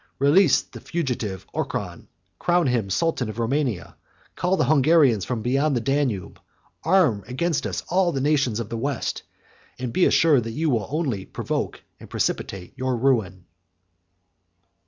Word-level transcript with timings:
Release 0.17 0.63
the 0.63 0.81
fugitive 0.81 1.45
Orchan, 1.53 2.07
crown 2.39 2.65
him 2.65 2.89
sultan 2.89 3.29
of 3.29 3.37
Romania; 3.37 3.95
call 4.35 4.57
the 4.57 4.65
Hungarians 4.65 5.25
from 5.25 5.43
beyond 5.43 5.75
the 5.75 5.79
Danube; 5.79 6.39
arm 6.83 7.23
against 7.27 7.67
us 7.67 7.81
the 7.81 8.19
nations 8.19 8.59
of 8.59 8.69
the 8.69 8.79
West; 8.79 9.21
and 9.77 9.93
be 9.93 10.05
assured, 10.05 10.45
that 10.45 10.53
you 10.57 10.71
will 10.71 10.87
only 10.89 11.27
provoke 11.27 11.83
and 11.99 12.09
precipitate 12.09 12.73
your 12.75 12.97
ruin." 12.97 13.45